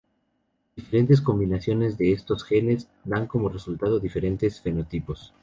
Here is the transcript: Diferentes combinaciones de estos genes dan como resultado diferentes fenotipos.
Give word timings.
Diferentes 0.75 1.21
combinaciones 1.21 1.95
de 1.95 2.11
estos 2.11 2.43
genes 2.43 2.89
dan 3.03 3.27
como 3.27 3.49
resultado 3.49 3.99
diferentes 3.99 4.59
fenotipos. 4.59 5.35